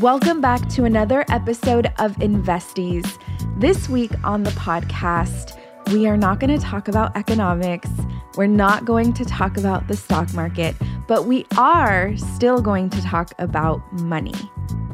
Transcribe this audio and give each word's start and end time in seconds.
Welcome 0.00 0.40
back 0.40 0.66
to 0.70 0.84
another 0.84 1.26
episode 1.28 1.92
of 1.98 2.16
Investies. 2.20 3.18
This 3.58 3.86
week 3.86 4.10
on 4.24 4.44
the 4.44 4.50
podcast, 4.52 5.60
we 5.92 6.06
are 6.06 6.16
not 6.16 6.40
going 6.40 6.58
to 6.58 6.64
talk 6.64 6.88
about 6.88 7.14
economics. 7.18 7.90
We're 8.34 8.46
not 8.46 8.86
going 8.86 9.12
to 9.12 9.26
talk 9.26 9.58
about 9.58 9.88
the 9.88 9.96
stock 9.98 10.32
market, 10.32 10.74
but 11.06 11.26
we 11.26 11.44
are 11.58 12.16
still 12.16 12.62
going 12.62 12.88
to 12.88 13.02
talk 13.02 13.32
about 13.38 13.82
money. 14.00 14.32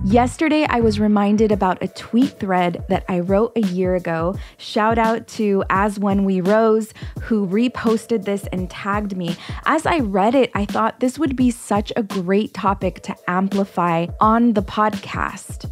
Yesterday, 0.07 0.65
I 0.69 0.79
was 0.79 1.01
reminded 1.01 1.51
about 1.51 1.83
a 1.83 1.89
tweet 1.89 2.39
thread 2.39 2.85
that 2.89 3.05
I 3.09 3.19
wrote 3.19 3.51
a 3.57 3.67
year 3.67 3.97
ago. 3.97 4.37
Shout 4.57 4.99
out 4.99 5.27
to 5.29 5.65
As 5.69 5.99
When 5.99 6.25
We 6.25 6.41
Rose, 6.41 6.95
who 7.23 7.45
reposted 7.45 8.25
this 8.25 8.47
and 8.53 8.71
tagged 8.71 9.17
me. 9.17 9.37
As 9.65 9.85
I 9.85 9.99
read 9.99 10.37
it, 10.37 10.53
I 10.55 10.65
thought 10.65 11.01
this 11.01 11.19
would 11.19 11.35
be 11.35 11.51
such 11.51 11.93
a 11.97 12.05
great 12.05 12.55
topic 12.55 13.03
to 13.03 13.17
amplify 13.27 14.07
on 14.21 14.53
the 14.53 14.63
podcast. 14.63 15.69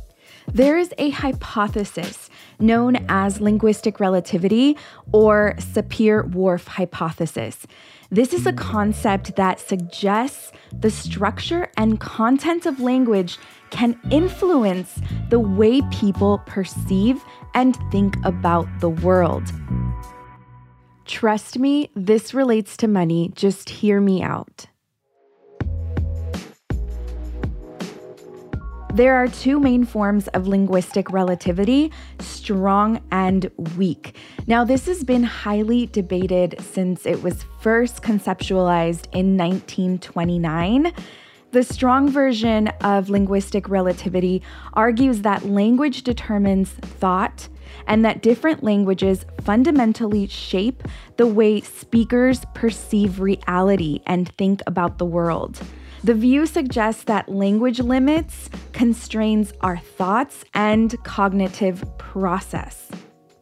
There 0.48 0.78
is 0.78 0.92
a 0.98 1.10
hypothesis 1.10 2.28
known 2.58 2.96
as 3.08 3.40
linguistic 3.40 4.00
relativity 4.00 4.76
or 5.12 5.54
Sapir 5.58 6.28
Whorf 6.32 6.66
hypothesis. 6.66 7.68
This 8.14 8.32
is 8.32 8.46
a 8.46 8.52
concept 8.52 9.34
that 9.34 9.58
suggests 9.58 10.52
the 10.72 10.88
structure 10.88 11.68
and 11.76 11.98
content 11.98 12.64
of 12.64 12.78
language 12.78 13.38
can 13.70 13.98
influence 14.08 15.00
the 15.30 15.40
way 15.40 15.82
people 15.90 16.40
perceive 16.46 17.20
and 17.54 17.76
think 17.90 18.14
about 18.24 18.68
the 18.78 18.88
world. 18.88 19.50
Trust 21.06 21.58
me, 21.58 21.90
this 21.96 22.32
relates 22.32 22.76
to 22.76 22.86
money. 22.86 23.32
Just 23.34 23.68
hear 23.68 24.00
me 24.00 24.22
out. 24.22 24.66
There 28.94 29.16
are 29.16 29.26
two 29.26 29.58
main 29.58 29.84
forms 29.84 30.28
of 30.28 30.46
linguistic 30.46 31.10
relativity 31.10 31.90
strong 32.20 33.02
and 33.10 33.50
weak. 33.76 34.14
Now, 34.46 34.62
this 34.62 34.86
has 34.86 35.02
been 35.02 35.24
highly 35.24 35.86
debated 35.86 36.54
since 36.60 37.04
it 37.04 37.20
was 37.20 37.44
first 37.60 38.04
conceptualized 38.04 39.06
in 39.12 39.36
1929. 39.36 40.92
The 41.50 41.64
strong 41.64 42.08
version 42.08 42.68
of 42.82 43.10
linguistic 43.10 43.68
relativity 43.68 44.42
argues 44.74 45.22
that 45.22 45.44
language 45.44 46.04
determines 46.04 46.70
thought 46.70 47.48
and 47.88 48.04
that 48.04 48.22
different 48.22 48.62
languages 48.62 49.26
fundamentally 49.42 50.28
shape 50.28 50.84
the 51.16 51.26
way 51.26 51.60
speakers 51.62 52.44
perceive 52.54 53.18
reality 53.18 54.02
and 54.06 54.28
think 54.36 54.62
about 54.68 54.98
the 54.98 55.04
world. 55.04 55.60
The 56.04 56.12
view 56.12 56.44
suggests 56.44 57.04
that 57.04 57.30
language 57.30 57.80
limits, 57.80 58.50
constrains 58.74 59.54
our 59.62 59.78
thoughts 59.78 60.44
and 60.52 61.02
cognitive 61.02 61.82
process. 61.96 62.90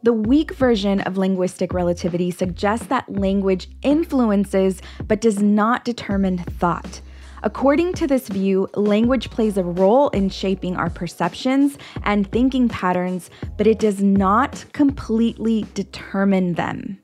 The 0.03 0.13
weak 0.13 0.53
version 0.53 1.01
of 1.01 1.17
linguistic 1.17 1.73
relativity 1.73 2.31
suggests 2.31 2.85
that 2.85 3.11
language 3.11 3.67
influences 3.81 4.81
but 5.09 5.19
does 5.19 5.41
not 5.41 5.83
determine 5.83 6.37
thought. 6.37 7.01
According 7.43 7.95
to 7.95 8.07
this 8.07 8.29
view, 8.29 8.69
language 8.75 9.29
plays 9.29 9.57
a 9.57 9.63
role 9.65 10.07
in 10.11 10.29
shaping 10.29 10.77
our 10.77 10.89
perceptions 10.89 11.77
and 12.03 12.31
thinking 12.31 12.69
patterns, 12.69 13.29
but 13.57 13.67
it 13.67 13.79
does 13.79 14.01
not 14.01 14.63
completely 14.71 15.65
determine 15.73 16.53
them. 16.53 17.02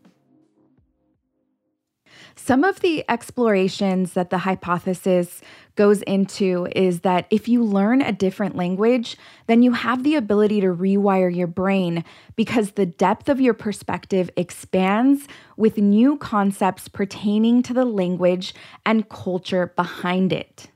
Some 2.41 2.63
of 2.63 2.79
the 2.79 3.03
explorations 3.07 4.13
that 4.13 4.31
the 4.31 4.39
hypothesis 4.39 5.41
goes 5.75 6.01
into 6.03 6.67
is 6.73 7.01
that 7.01 7.27
if 7.29 7.47
you 7.47 7.63
learn 7.63 8.01
a 8.01 8.13
different 8.13 8.55
language, 8.55 9.17
then 9.45 9.61
you 9.61 9.73
have 9.73 10.03
the 10.03 10.16
ability 10.16 10.61
to 10.61 10.67
rewire 10.67 11.35
your 11.35 11.47
brain 11.47 12.03
because 12.35 12.72
the 12.72 12.88
depth 12.88 13.29
of 13.29 13.39
your 13.39 13.53
perspective 13.53 14.31
expands 14.35 15.28
with 15.57 15.78
new 15.78 16.17
concepts 16.17 16.88
pertaining 16.88 17.61
to 17.61 17.73
the 17.73 17.85
language 17.85 18.55
and 18.83 19.09
culture 19.09 19.72
behind 19.75 20.33
it. 20.33 20.72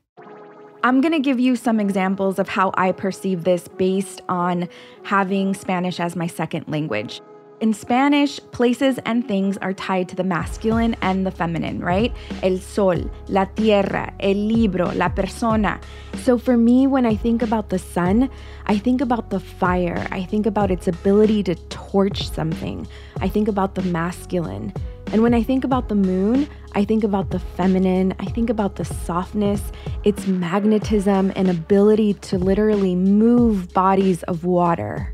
I'm 0.84 1.02
going 1.02 1.14
to 1.14 1.20
give 1.20 1.40
you 1.40 1.56
some 1.56 1.80
examples 1.80 2.38
of 2.40 2.50
how 2.50 2.72
I 2.76 2.92
perceive 2.92 3.46
this 3.46 3.68
based 3.68 4.22
on 4.30 4.70
having 5.04 5.56
Spanish 5.56 6.00
as 6.00 6.16
my 6.16 6.28
second 6.28 6.68
language. 6.68 7.22
In 7.64 7.74
Spanish, 7.74 8.42
places 8.52 9.00
and 9.06 9.26
things 9.26 9.58
are 9.60 9.72
tied 9.72 10.10
to 10.10 10.18
the 10.18 10.24
masculine 10.26 10.98
and 11.02 11.26
the 11.26 11.32
feminine, 11.32 11.80
right? 11.80 12.14
El 12.42 12.58
sol, 12.58 13.10
la 13.30 13.46
tierra, 13.46 14.14
el 14.20 14.36
libro, 14.36 14.92
la 14.92 15.08
persona. 15.08 15.80
So 16.24 16.38
for 16.38 16.58
me, 16.58 16.88
when 16.88 17.06
I 17.06 17.16
think 17.16 17.42
about 17.42 17.70
the 17.70 17.80
sun, 17.80 18.30
I 18.66 18.78
think 18.78 19.00
about 19.00 19.30
the 19.30 19.40
fire. 19.40 20.06
I 20.12 20.24
think 20.26 20.46
about 20.46 20.72
its 20.72 20.90
ability 20.90 21.42
to 21.44 21.56
torch 21.70 22.30
something. 22.30 22.86
I 23.22 23.30
think 23.30 23.48
about 23.48 23.76
the 23.76 23.84
masculine. 23.84 24.74
And 25.14 25.24
when 25.24 25.34
I 25.34 25.42
think 25.42 25.64
about 25.64 25.88
the 25.88 25.96
moon, 25.96 26.50
I 26.74 26.84
think 26.84 27.06
about 27.06 27.30
the 27.30 27.40
feminine, 27.40 28.14
I 28.20 28.26
think 28.26 28.50
about 28.50 28.76
the 28.76 28.84
softness, 28.84 29.62
its 30.04 30.28
magnetism, 30.28 31.32
and 31.38 31.50
ability 31.50 32.16
to 32.16 32.38
literally 32.38 32.94
move 32.94 33.72
bodies 33.72 34.22
of 34.24 34.44
water. 34.44 35.13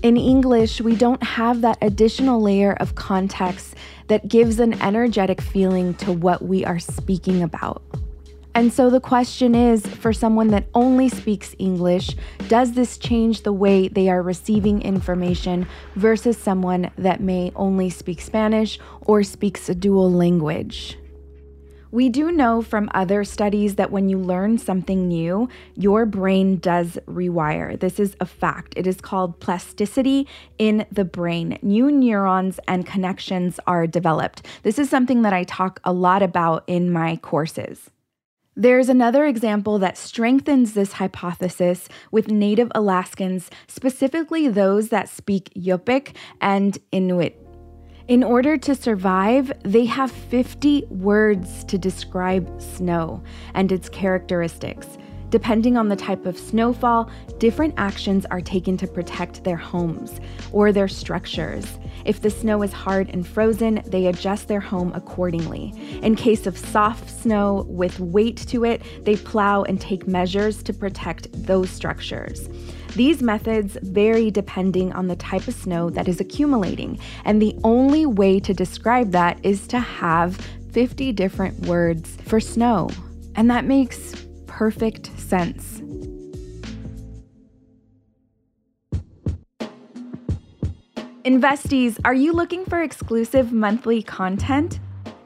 In 0.00 0.16
English, 0.16 0.80
we 0.80 0.94
don't 0.94 1.22
have 1.24 1.62
that 1.62 1.76
additional 1.82 2.40
layer 2.40 2.74
of 2.74 2.94
context 2.94 3.74
that 4.06 4.28
gives 4.28 4.60
an 4.60 4.80
energetic 4.80 5.40
feeling 5.40 5.94
to 5.94 6.12
what 6.12 6.40
we 6.40 6.64
are 6.64 6.78
speaking 6.78 7.42
about. 7.42 7.82
And 8.54 8.72
so 8.72 8.90
the 8.90 9.00
question 9.00 9.56
is 9.56 9.84
for 9.84 10.12
someone 10.12 10.48
that 10.48 10.66
only 10.72 11.08
speaks 11.08 11.56
English, 11.58 12.14
does 12.46 12.72
this 12.72 12.96
change 12.96 13.42
the 13.42 13.52
way 13.52 13.88
they 13.88 14.08
are 14.08 14.22
receiving 14.22 14.82
information 14.82 15.66
versus 15.96 16.38
someone 16.38 16.92
that 16.96 17.20
may 17.20 17.50
only 17.56 17.90
speak 17.90 18.20
Spanish 18.20 18.78
or 19.00 19.24
speaks 19.24 19.68
a 19.68 19.74
dual 19.74 20.12
language? 20.12 20.96
We 21.90 22.10
do 22.10 22.30
know 22.30 22.60
from 22.60 22.90
other 22.92 23.24
studies 23.24 23.76
that 23.76 23.90
when 23.90 24.10
you 24.10 24.18
learn 24.18 24.58
something 24.58 25.08
new, 25.08 25.48
your 25.74 26.04
brain 26.04 26.58
does 26.58 26.98
rewire. 27.06 27.80
This 27.80 27.98
is 27.98 28.14
a 28.20 28.26
fact. 28.26 28.74
It 28.76 28.86
is 28.86 29.00
called 29.00 29.40
plasticity 29.40 30.26
in 30.58 30.84
the 30.92 31.06
brain. 31.06 31.58
New 31.62 31.90
neurons 31.90 32.60
and 32.68 32.84
connections 32.84 33.58
are 33.66 33.86
developed. 33.86 34.44
This 34.64 34.78
is 34.78 34.90
something 34.90 35.22
that 35.22 35.32
I 35.32 35.44
talk 35.44 35.80
a 35.82 35.92
lot 35.94 36.22
about 36.22 36.64
in 36.66 36.92
my 36.92 37.16
courses. 37.16 37.90
There's 38.54 38.90
another 38.90 39.24
example 39.24 39.78
that 39.78 39.96
strengthens 39.96 40.74
this 40.74 40.94
hypothesis 40.94 41.88
with 42.10 42.28
Native 42.28 42.70
Alaskans, 42.74 43.50
specifically 43.66 44.48
those 44.48 44.88
that 44.88 45.08
speak 45.08 45.50
Yupik 45.54 46.14
and 46.40 46.76
Inuit. 46.92 47.47
In 48.08 48.24
order 48.24 48.56
to 48.56 48.74
survive, 48.74 49.52
they 49.64 49.84
have 49.84 50.10
50 50.10 50.86
words 50.88 51.62
to 51.64 51.76
describe 51.76 52.50
snow 52.58 53.22
and 53.52 53.70
its 53.70 53.90
characteristics. 53.90 54.86
Depending 55.28 55.76
on 55.76 55.90
the 55.90 55.96
type 55.96 56.24
of 56.24 56.38
snowfall, 56.38 57.10
different 57.36 57.74
actions 57.76 58.24
are 58.30 58.40
taken 58.40 58.78
to 58.78 58.86
protect 58.86 59.44
their 59.44 59.58
homes 59.58 60.22
or 60.52 60.72
their 60.72 60.88
structures. 60.88 61.78
If 62.06 62.22
the 62.22 62.30
snow 62.30 62.62
is 62.62 62.72
hard 62.72 63.10
and 63.10 63.26
frozen, 63.26 63.82
they 63.84 64.06
adjust 64.06 64.48
their 64.48 64.60
home 64.60 64.90
accordingly. 64.94 65.74
In 66.02 66.16
case 66.16 66.46
of 66.46 66.56
soft 66.56 67.10
snow 67.10 67.66
with 67.68 68.00
weight 68.00 68.38
to 68.48 68.64
it, 68.64 68.80
they 69.04 69.16
plow 69.16 69.64
and 69.64 69.78
take 69.78 70.08
measures 70.08 70.62
to 70.62 70.72
protect 70.72 71.28
those 71.44 71.68
structures. 71.68 72.48
These 72.98 73.22
methods 73.22 73.78
vary 73.80 74.28
depending 74.28 74.92
on 74.92 75.06
the 75.06 75.14
type 75.14 75.46
of 75.46 75.54
snow 75.54 75.88
that 75.90 76.08
is 76.08 76.20
accumulating, 76.20 76.98
and 77.24 77.40
the 77.40 77.54
only 77.62 78.06
way 78.06 78.40
to 78.40 78.52
describe 78.52 79.12
that 79.12 79.38
is 79.44 79.68
to 79.68 79.78
have 79.78 80.34
50 80.72 81.12
different 81.12 81.64
words 81.66 82.16
for 82.24 82.40
snow. 82.40 82.90
And 83.36 83.48
that 83.52 83.64
makes 83.64 84.26
perfect 84.48 85.16
sense. 85.16 85.80
Investies, 91.24 92.00
are 92.04 92.14
you 92.14 92.32
looking 92.32 92.64
for 92.64 92.82
exclusive 92.82 93.52
monthly 93.52 94.02
content? 94.02 94.80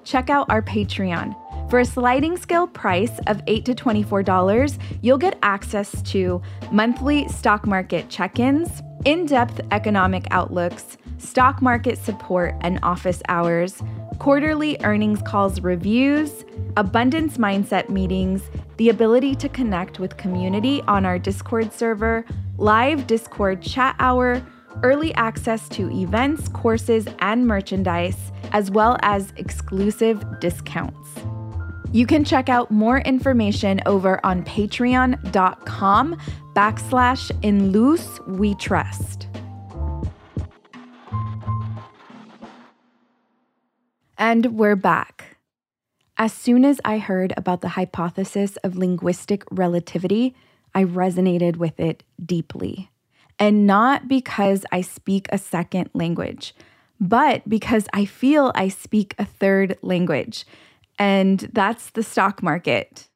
Check 0.04 0.28
out 0.28 0.50
our 0.50 0.60
Patreon. 0.60 1.41
For 1.72 1.80
a 1.80 1.86
sliding 1.86 2.36
scale 2.36 2.66
price 2.66 3.18
of 3.28 3.40
8 3.46 3.64
to 3.64 3.74
$24, 3.74 4.78
you'll 5.00 5.16
get 5.16 5.38
access 5.42 6.02
to 6.02 6.42
monthly 6.70 7.26
stock 7.28 7.66
market 7.66 8.10
check 8.10 8.38
ins, 8.38 8.82
in 9.06 9.24
depth 9.24 9.58
economic 9.70 10.26
outlooks, 10.30 10.98
stock 11.16 11.62
market 11.62 11.96
support 11.96 12.56
and 12.60 12.78
office 12.82 13.22
hours, 13.30 13.82
quarterly 14.18 14.76
earnings 14.84 15.22
calls 15.22 15.62
reviews, 15.62 16.44
abundance 16.76 17.38
mindset 17.38 17.88
meetings, 17.88 18.42
the 18.76 18.90
ability 18.90 19.34
to 19.36 19.48
connect 19.48 19.98
with 19.98 20.18
community 20.18 20.82
on 20.82 21.06
our 21.06 21.18
Discord 21.18 21.72
server, 21.72 22.26
live 22.58 23.06
Discord 23.06 23.62
chat 23.62 23.96
hour, 23.98 24.42
early 24.82 25.14
access 25.14 25.70
to 25.70 25.90
events, 25.90 26.50
courses, 26.50 27.06
and 27.20 27.46
merchandise, 27.46 28.30
as 28.52 28.70
well 28.70 28.98
as 29.00 29.32
exclusive 29.38 30.22
discounts. 30.38 31.31
You 31.92 32.06
can 32.06 32.24
check 32.24 32.48
out 32.48 32.70
more 32.70 33.00
information 33.00 33.82
over 33.84 34.18
on 34.24 34.44
patreon.com 34.44 36.16
backslash 36.54 37.30
in 37.42 37.70
luz 37.70 38.18
we 38.26 38.54
trust. 38.54 39.28
And 44.16 44.56
we're 44.56 44.76
back. 44.76 45.36
As 46.16 46.32
soon 46.32 46.64
as 46.64 46.80
I 46.82 46.96
heard 46.96 47.34
about 47.36 47.60
the 47.60 47.70
hypothesis 47.70 48.56
of 48.64 48.74
linguistic 48.74 49.44
relativity, 49.50 50.34
I 50.74 50.84
resonated 50.84 51.56
with 51.56 51.78
it 51.78 52.04
deeply. 52.24 52.90
And 53.38 53.66
not 53.66 54.08
because 54.08 54.64
I 54.72 54.80
speak 54.80 55.26
a 55.30 55.36
second 55.36 55.90
language, 55.92 56.54
but 56.98 57.46
because 57.46 57.86
I 57.92 58.06
feel 58.06 58.50
I 58.54 58.68
speak 58.68 59.14
a 59.18 59.26
third 59.26 59.76
language 59.82 60.46
and 61.02 61.50
that's 61.52 61.90
the 61.90 62.02
stock 62.04 62.44
market. 62.44 63.08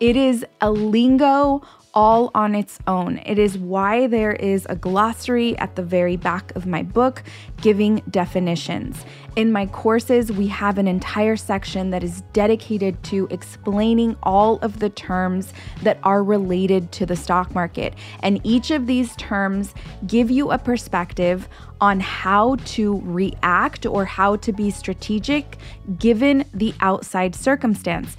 It 0.00 0.16
is 0.16 0.46
a 0.62 0.70
lingo 0.70 1.60
all 1.96 2.30
on 2.34 2.54
its 2.54 2.78
own. 2.86 3.18
It 3.24 3.38
is 3.38 3.56
why 3.56 4.06
there 4.06 4.34
is 4.34 4.66
a 4.68 4.76
glossary 4.76 5.56
at 5.56 5.76
the 5.76 5.82
very 5.82 6.16
back 6.16 6.54
of 6.54 6.66
my 6.66 6.82
book 6.82 7.22
giving 7.62 8.02
definitions. 8.10 9.02
In 9.34 9.50
my 9.50 9.64
courses, 9.64 10.30
we 10.30 10.46
have 10.48 10.76
an 10.76 10.86
entire 10.86 11.36
section 11.36 11.90
that 11.90 12.04
is 12.04 12.20
dedicated 12.34 13.02
to 13.04 13.26
explaining 13.30 14.14
all 14.22 14.58
of 14.58 14.78
the 14.78 14.90
terms 14.90 15.54
that 15.82 15.98
are 16.02 16.22
related 16.22 16.92
to 16.92 17.06
the 17.06 17.16
stock 17.16 17.54
market. 17.54 17.94
And 18.20 18.42
each 18.44 18.70
of 18.70 18.86
these 18.86 19.16
terms 19.16 19.74
give 20.06 20.30
you 20.30 20.50
a 20.50 20.58
perspective 20.58 21.48
on 21.80 22.00
how 22.00 22.56
to 22.56 23.00
react 23.04 23.86
or 23.86 24.04
how 24.04 24.36
to 24.36 24.52
be 24.52 24.70
strategic 24.70 25.56
given 25.98 26.44
the 26.52 26.74
outside 26.80 27.34
circumstance. 27.34 28.18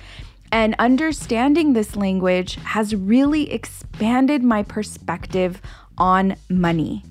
And 0.52 0.76
understanding 0.80 1.74
this 1.74 1.96
language 1.96 2.56
has 2.56 2.96
really 2.96 3.52
expanded 3.52 4.44
my 4.44 4.64
perspective 4.64 5.62
on 5.98 6.36
money. 6.50 7.04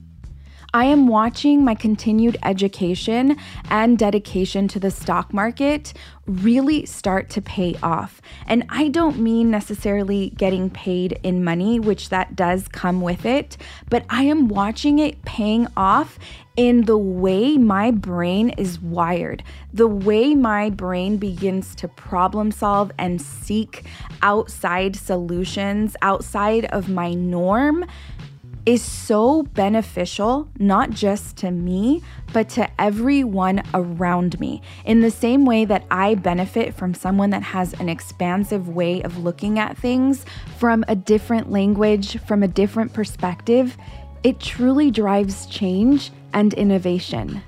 I 0.77 0.85
am 0.85 1.07
watching 1.07 1.65
my 1.65 1.75
continued 1.75 2.37
education 2.43 3.39
and 3.71 3.97
dedication 3.97 4.69
to 4.69 4.79
the 4.79 4.91
stock 4.91 5.33
market 5.33 5.95
really 6.27 6.85
start 6.85 7.31
to 7.31 7.41
pay 7.41 7.77
off. 7.83 8.21
And 8.47 8.63
I 8.69 8.89
don't 8.89 9.19
mean 9.19 9.51
necessarily 9.51 10.35
getting 10.37 10.69
paid 10.69 11.19
in 11.23 11.43
money, 11.43 11.81
which 11.81 12.11
that 12.11 12.37
does 12.37 12.69
come 12.69 13.01
with 13.01 13.25
it, 13.25 13.57
but 13.89 14.05
I 14.11 14.25
am 14.25 14.49
watching 14.49 14.99
it 14.99 15.23
paying 15.25 15.67
off 15.79 16.19
in 16.57 16.85
the 16.85 16.99
way 16.99 17.57
my 17.57 17.91
brain 17.91 18.51
is 18.51 18.79
wired, 18.81 19.43
the 19.73 19.87
way 19.87 20.35
my 20.35 20.71
brain 20.71 21.17
begins 21.17 21.75
to 21.77 21.89
problem 21.89 22.51
solve 22.51 22.91
and 22.99 23.21
seek 23.21 23.85
outside 24.23 24.97
solutions 24.97 25.97
outside 26.03 26.67
of 26.67 26.89
my 26.89 27.13
norm 27.13 27.87
is 28.67 28.83
so 28.83 29.45
beneficial, 29.45 30.49
not 30.59 30.91
just 30.91 31.37
to 31.37 31.53
me, 31.53 32.03
but 32.33 32.49
to 32.49 32.69
everyone 32.81 33.63
around 33.73 34.39
me. 34.41 34.61
In 34.85 35.01
the 35.01 35.11
same 35.11 35.47
way 35.47 35.65
that 35.65 35.85
I 35.89 36.17
benefit 36.17 36.75
from 36.75 36.93
someone 36.93 37.31
that 37.31 37.45
has 37.45 37.73
an 37.75 37.89
expansive 37.89 38.69
way 38.69 39.03
of 39.03 39.19
looking 39.19 39.61
at 39.61 39.79
things 39.79 40.27
from 40.59 40.85
a 40.89 40.97
different 40.97 41.53
language, 41.53 42.19
from 42.23 42.43
a 42.43 42.49
different 42.49 42.93
perspective, 42.93 43.77
it 44.25 44.41
truly 44.41 44.91
drives 44.91 45.47
change 45.47 46.11
and 46.33 46.53
innovation. 46.55 47.43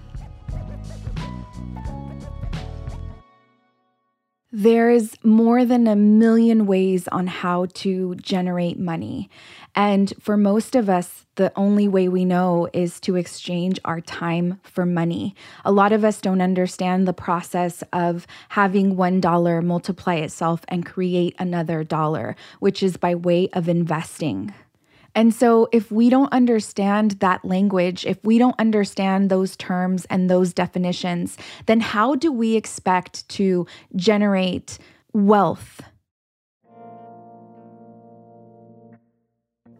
There's 4.50 5.14
more 5.22 5.66
than 5.66 5.86
a 5.86 5.94
million 5.94 6.66
ways 6.66 7.06
on 7.08 7.26
how 7.26 7.66
to 7.74 8.14
generate 8.14 8.78
money. 8.78 9.28
And 9.78 10.12
for 10.18 10.36
most 10.36 10.74
of 10.74 10.90
us, 10.90 11.24
the 11.36 11.52
only 11.54 11.86
way 11.86 12.08
we 12.08 12.24
know 12.24 12.68
is 12.72 12.98
to 13.02 13.14
exchange 13.14 13.78
our 13.84 14.00
time 14.00 14.58
for 14.64 14.84
money. 14.84 15.36
A 15.64 15.70
lot 15.70 15.92
of 15.92 16.04
us 16.04 16.20
don't 16.20 16.40
understand 16.40 17.06
the 17.06 17.12
process 17.12 17.84
of 17.92 18.26
having 18.48 18.96
$1 18.96 19.64
multiply 19.64 20.16
itself 20.16 20.62
and 20.66 20.84
create 20.84 21.36
another 21.38 21.84
dollar, 21.84 22.34
which 22.58 22.82
is 22.82 22.96
by 22.96 23.14
way 23.14 23.50
of 23.52 23.68
investing. 23.68 24.52
And 25.14 25.32
so, 25.32 25.68
if 25.70 25.92
we 25.92 26.10
don't 26.10 26.32
understand 26.32 27.12
that 27.20 27.44
language, 27.44 28.04
if 28.04 28.18
we 28.24 28.38
don't 28.38 28.58
understand 28.58 29.30
those 29.30 29.56
terms 29.56 30.06
and 30.06 30.28
those 30.28 30.52
definitions, 30.52 31.38
then 31.66 31.78
how 31.78 32.16
do 32.16 32.32
we 32.32 32.56
expect 32.56 33.28
to 33.28 33.64
generate 33.94 34.78
wealth? 35.12 35.82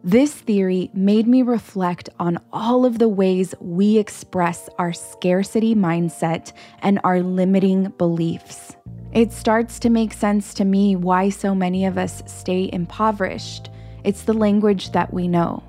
This 0.03 0.33
theory 0.33 0.89
made 0.93 1.27
me 1.27 1.41
reflect 1.41 2.07
on 2.19 2.39
all 2.53 2.85
of 2.85 2.99
the 2.99 3.09
ways 3.09 3.53
we 3.59 3.97
express 3.97 4.69
our 4.79 4.93
scarcity 4.93 5.75
mindset 5.75 6.53
and 6.81 7.01
our 7.03 7.21
limiting 7.21 7.89
beliefs. 7.97 8.77
It 9.11 9.33
starts 9.33 9.77
to 9.79 9.89
make 9.89 10.13
sense 10.13 10.53
to 10.53 10.63
me 10.63 10.95
why 10.95 11.27
so 11.27 11.53
many 11.53 11.85
of 11.85 11.97
us 11.97 12.23
stay 12.27 12.69
impoverished. 12.71 13.69
It's 14.05 14.23
the 14.23 14.33
language 14.33 14.93
that 14.93 15.13
we 15.13 15.27
know. 15.27 15.63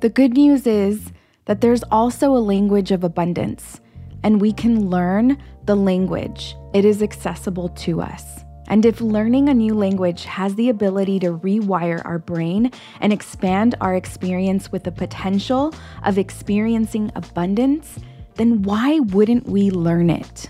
The 0.00 0.08
good 0.08 0.32
news 0.32 0.66
is 0.66 1.12
that 1.44 1.60
there's 1.60 1.82
also 1.90 2.34
a 2.34 2.38
language 2.38 2.92
of 2.92 3.04
abundance, 3.04 3.82
and 4.22 4.40
we 4.40 4.54
can 4.54 4.88
learn 4.88 5.36
the 5.66 5.76
language. 5.76 6.56
It 6.72 6.86
is 6.86 7.02
accessible 7.02 7.68
to 7.68 8.00
us. 8.00 8.42
And 8.70 8.86
if 8.86 9.00
learning 9.00 9.48
a 9.48 9.54
new 9.54 9.74
language 9.74 10.24
has 10.26 10.54
the 10.54 10.68
ability 10.68 11.18
to 11.20 11.36
rewire 11.36 12.00
our 12.04 12.20
brain 12.20 12.70
and 13.00 13.12
expand 13.12 13.74
our 13.80 13.96
experience 13.96 14.70
with 14.70 14.84
the 14.84 14.92
potential 14.92 15.74
of 16.04 16.18
experiencing 16.18 17.10
abundance, 17.16 17.98
then 18.36 18.62
why 18.62 19.00
wouldn't 19.00 19.48
we 19.48 19.72
learn 19.72 20.08
it? 20.08 20.48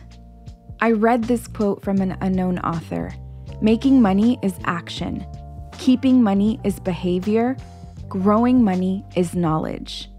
I 0.82 0.92
read 0.92 1.24
this 1.24 1.48
quote 1.48 1.82
from 1.82 2.02
an 2.02 2.18
unknown 2.20 2.58
author 2.58 3.10
Making 3.62 4.02
money 4.02 4.38
is 4.42 4.54
action, 4.64 5.26
keeping 5.78 6.22
money 6.22 6.60
is 6.62 6.78
behavior, 6.78 7.56
growing 8.08 8.62
money 8.62 9.02
is 9.16 9.34
knowledge. 9.34 10.10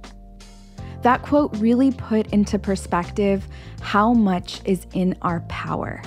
That 1.03 1.21
quote 1.21 1.55
really 1.57 1.91
put 1.91 2.27
into 2.33 2.57
perspective 2.57 3.47
how 3.79 4.13
much 4.13 4.61
is 4.65 4.87
in 4.93 5.15
our 5.21 5.41
power. 5.41 6.01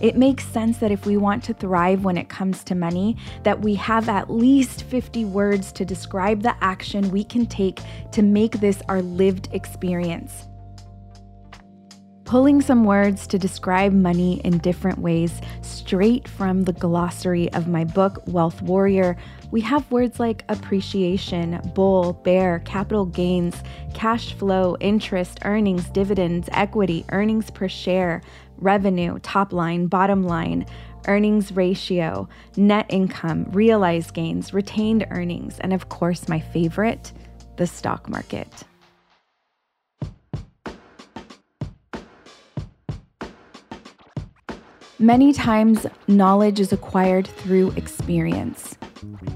It 0.00 0.16
makes 0.16 0.46
sense 0.46 0.78
that 0.78 0.90
if 0.90 1.06
we 1.06 1.16
want 1.16 1.44
to 1.44 1.54
thrive 1.54 2.04
when 2.04 2.16
it 2.16 2.28
comes 2.28 2.64
to 2.64 2.74
money, 2.74 3.16
that 3.42 3.60
we 3.60 3.74
have 3.74 4.08
at 4.08 4.30
least 4.30 4.84
50 4.84 5.26
words 5.26 5.72
to 5.72 5.84
describe 5.84 6.42
the 6.42 6.56
action 6.62 7.10
we 7.10 7.24
can 7.24 7.46
take 7.46 7.80
to 8.12 8.22
make 8.22 8.60
this 8.60 8.82
our 8.88 9.02
lived 9.02 9.48
experience. 9.52 10.49
Pulling 12.30 12.62
some 12.62 12.84
words 12.84 13.26
to 13.26 13.40
describe 13.40 13.92
money 13.92 14.40
in 14.44 14.58
different 14.58 15.00
ways 15.00 15.40
straight 15.62 16.28
from 16.28 16.62
the 16.62 16.72
glossary 16.72 17.52
of 17.54 17.66
my 17.66 17.82
book, 17.82 18.22
Wealth 18.28 18.62
Warrior, 18.62 19.16
we 19.50 19.60
have 19.62 19.90
words 19.90 20.20
like 20.20 20.44
appreciation, 20.48 21.60
bull, 21.74 22.12
bear, 22.12 22.60
capital 22.60 23.04
gains, 23.04 23.60
cash 23.94 24.34
flow, 24.34 24.76
interest, 24.78 25.40
earnings, 25.44 25.90
dividends, 25.90 26.48
equity, 26.52 27.04
earnings 27.08 27.50
per 27.50 27.66
share, 27.66 28.22
revenue, 28.58 29.18
top 29.24 29.52
line, 29.52 29.88
bottom 29.88 30.22
line, 30.22 30.64
earnings 31.08 31.50
ratio, 31.50 32.28
net 32.56 32.86
income, 32.90 33.44
realized 33.50 34.14
gains, 34.14 34.54
retained 34.54 35.04
earnings, 35.10 35.58
and 35.58 35.72
of 35.72 35.88
course, 35.88 36.28
my 36.28 36.38
favorite, 36.38 37.12
the 37.56 37.66
stock 37.66 38.08
market. 38.08 38.46
Many 45.00 45.32
times, 45.32 45.86
knowledge 46.08 46.60
is 46.60 46.74
acquired 46.74 47.26
through 47.26 47.70
experience. 47.70 48.76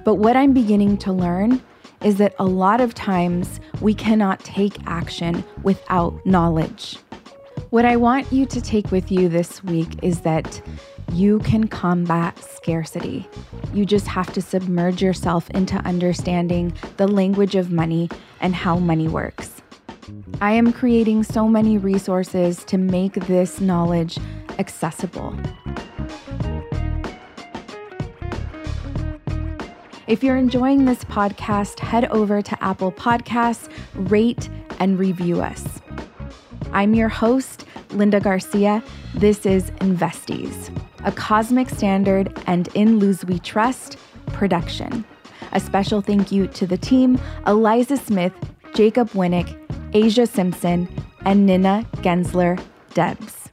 But 0.05 0.17
what 0.17 0.37
I'm 0.37 0.53
beginning 0.53 0.99
to 0.99 1.11
learn 1.11 1.63
is 2.03 2.19
that 2.19 2.35
a 2.39 2.45
lot 2.45 2.83
of 2.83 2.93
times 2.93 3.61
we 3.81 3.95
cannot 3.95 4.41
take 4.41 4.77
action 4.85 5.43
without 5.63 6.15
knowledge. 6.27 6.99
What 7.71 7.87
I 7.87 7.97
want 7.97 8.31
you 8.31 8.45
to 8.45 8.61
take 8.61 8.91
with 8.91 9.11
you 9.11 9.31
this 9.31 9.65
week 9.65 9.89
is 10.03 10.21
that 10.21 10.61
you 11.15 11.39
can 11.39 11.67
combat 11.69 12.39
scarcity. 12.45 13.27
You 13.73 13.87
just 13.87 14.07
have 14.07 14.35
to 14.35 14.43
submerge 14.43 15.01
yourself 15.01 15.49
into 15.53 15.77
understanding 15.87 16.75
the 16.99 17.09
language 17.09 17.55
of 17.55 17.71
money 17.71 18.11
and 18.43 18.55
how 18.55 18.79
money 18.79 19.09
works. 19.09 19.63
I 20.43 20.53
am 20.53 20.75
creating 20.75 21.23
so 21.23 21.49
many 21.49 21.79
resources 21.79 22.65
to 22.65 22.77
make 22.77 23.15
this 23.15 23.63
knowledge 23.63 24.19
accessible. 24.59 25.37
If 30.07 30.23
you're 30.23 30.37
enjoying 30.37 30.85
this 30.85 31.03
podcast, 31.05 31.81
head 31.81 32.05
over 32.07 32.43
to 32.43 32.63
Apple 32.63 32.93
Podcasts, 32.93 33.71
rate, 33.95 34.51
and 34.79 34.99
review 34.99 35.41
us. 35.41 35.65
I'm 36.73 36.95
your 36.95 37.09
host, 37.09 37.65
Linda 37.91 38.21
Garcia. 38.21 38.83
This 39.15 39.47
is 39.47 39.71
Investies, 39.81 40.77
a 41.05 41.13
Cosmic 41.13 41.71
Standard 41.71 42.37
and 42.47 42.69
In 42.75 42.99
Luz 42.99 43.25
We 43.25 43.39
Trust 43.39 43.97
production. 44.27 45.05
A 45.53 45.61
special 45.61 46.01
thank 46.01 46.33
you 46.33 46.49
to 46.49 46.67
the 46.67 46.77
team 46.77 47.19
Eliza 47.47 47.97
Smith, 47.97 48.33
Jacob 48.75 49.09
Winnick, 49.11 49.57
Asia 49.95 50.27
Simpson, 50.27 50.89
and 51.25 51.47
Nina 51.47 51.87
Gensler 51.99 52.61
Debs. 52.93 53.44